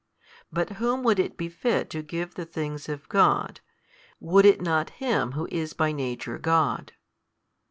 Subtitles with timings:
[0.51, 3.59] But whom would it befit to give the things of God?
[4.19, 6.93] would it not Him Who is by Nature God?